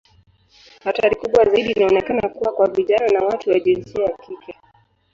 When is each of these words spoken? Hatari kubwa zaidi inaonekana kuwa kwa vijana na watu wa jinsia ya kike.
Hatari 0.83 1.15
kubwa 1.15 1.45
zaidi 1.49 1.71
inaonekana 1.71 2.29
kuwa 2.29 2.53
kwa 2.53 2.69
vijana 2.69 3.07
na 3.07 3.19
watu 3.25 3.49
wa 3.49 3.59
jinsia 3.59 4.03
ya 4.03 4.17
kike. 4.17 4.55